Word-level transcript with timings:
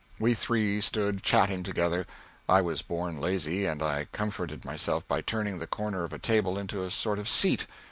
We 0.17 0.33
three 0.33 0.81
stood 0.81 1.21
chatting 1.21 1.61
together. 1.61 2.07
I 2.49 2.59
was 2.61 2.81
born 2.81 3.21
lazy, 3.21 3.67
and 3.67 3.83
I 3.83 4.05
comforted 4.05 4.65
myself 4.65 5.07
by 5.07 5.21
turning 5.21 5.59
the 5.59 5.67
corner 5.67 6.03
of 6.03 6.11
a 6.11 6.17
table 6.17 6.57
into 6.57 6.81
a 6.81 6.89
sort 6.89 7.19
of 7.19 7.29
seat. 7.29 7.67